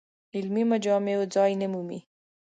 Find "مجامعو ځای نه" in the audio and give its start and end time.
0.71-1.67